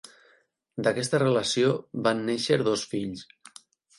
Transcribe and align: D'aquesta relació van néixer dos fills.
D'aquesta 0.85 1.19
relació 1.23 1.69
van 2.09 2.25
néixer 2.31 2.59
dos 2.69 2.87
fills. 2.95 3.23